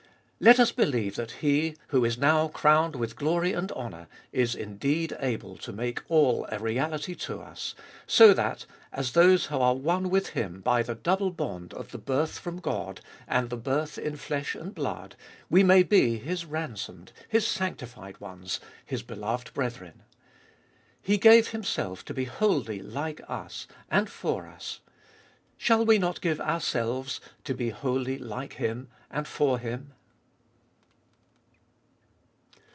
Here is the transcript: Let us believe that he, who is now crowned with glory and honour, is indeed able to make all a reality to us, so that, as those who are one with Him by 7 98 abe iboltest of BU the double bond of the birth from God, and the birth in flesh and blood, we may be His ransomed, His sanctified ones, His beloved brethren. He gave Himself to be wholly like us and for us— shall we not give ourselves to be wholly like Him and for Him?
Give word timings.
Let 0.43 0.59
us 0.59 0.71
believe 0.71 1.17
that 1.17 1.33
he, 1.45 1.75
who 1.89 2.03
is 2.03 2.17
now 2.17 2.47
crowned 2.47 2.95
with 2.95 3.15
glory 3.15 3.53
and 3.53 3.71
honour, 3.73 4.07
is 4.31 4.55
indeed 4.55 5.15
able 5.19 5.55
to 5.57 5.71
make 5.71 6.01
all 6.09 6.47
a 6.51 6.57
reality 6.57 7.13
to 7.27 7.39
us, 7.39 7.75
so 8.07 8.33
that, 8.33 8.65
as 8.91 9.11
those 9.11 9.45
who 9.45 9.57
are 9.59 9.75
one 9.75 10.09
with 10.09 10.29
Him 10.29 10.61
by 10.61 10.81
7 10.81 10.85
98 10.87 10.87
abe 10.87 10.87
iboltest 10.87 10.87
of 10.87 10.87
BU 10.87 10.87
the 10.87 11.03
double 11.03 11.29
bond 11.69 11.73
of 11.75 11.91
the 11.91 11.97
birth 11.99 12.39
from 12.39 12.57
God, 12.57 13.01
and 13.27 13.51
the 13.51 13.55
birth 13.57 13.99
in 13.99 14.15
flesh 14.15 14.55
and 14.55 14.73
blood, 14.73 15.15
we 15.47 15.61
may 15.61 15.83
be 15.83 16.17
His 16.17 16.43
ransomed, 16.43 17.11
His 17.29 17.45
sanctified 17.45 18.19
ones, 18.19 18.59
His 18.83 19.03
beloved 19.03 19.53
brethren. 19.53 20.01
He 21.03 21.19
gave 21.19 21.49
Himself 21.49 22.03
to 22.05 22.15
be 22.15 22.23
wholly 22.25 22.81
like 22.81 23.21
us 23.27 23.67
and 23.91 24.09
for 24.09 24.47
us— 24.47 24.79
shall 25.55 25.85
we 25.85 25.99
not 25.99 26.19
give 26.19 26.41
ourselves 26.41 27.21
to 27.43 27.53
be 27.53 27.69
wholly 27.69 28.17
like 28.17 28.53
Him 28.53 28.87
and 29.11 29.27
for 29.27 29.59
Him? 29.59 29.93